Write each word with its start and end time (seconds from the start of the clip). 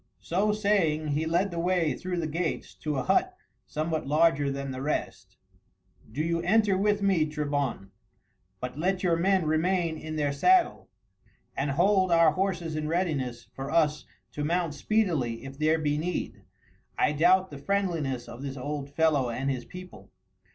So 0.19 0.51
saying 0.51 1.09
he 1.09 1.27
led 1.27 1.51
the 1.51 1.59
way 1.59 1.93
through 1.93 2.17
the 2.17 2.25
gates 2.25 2.73
to 2.73 2.95
a 2.97 3.03
hut 3.03 3.35
somewhat 3.67 4.07
larger 4.07 4.49
than 4.49 4.71
the 4.71 4.81
rest. 4.81 5.37
"Do 6.11 6.23
you 6.23 6.41
enter 6.41 6.75
with 6.75 7.03
me, 7.03 7.27
Trebon, 7.27 7.91
but 8.59 8.79
let 8.79 9.03
your 9.03 9.15
men 9.15 9.45
remain 9.45 9.99
in 9.99 10.15
their 10.15 10.33
saddle, 10.33 10.89
and 11.55 11.69
hold 11.69 12.11
our 12.11 12.31
horses 12.31 12.75
in 12.75 12.87
readiness 12.87 13.45
for 13.53 13.69
us 13.69 14.05
to 14.31 14.43
mount 14.43 14.73
speedily 14.73 15.43
if 15.45 15.59
there 15.59 15.77
be 15.77 15.99
need. 15.99 16.45
I 16.97 17.11
doubt 17.11 17.51
the 17.51 17.59
friendliness 17.59 18.27
of 18.27 18.41
this 18.41 18.57
old 18.57 18.89
fellow 18.89 19.29
and 19.29 19.51
his 19.51 19.65
people." 19.65 20.09